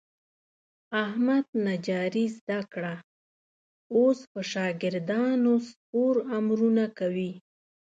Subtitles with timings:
[1.03, 2.95] احمد نجاري زده کړه.
[3.95, 7.31] اوس په شاګردانو سپور امرونه کوي.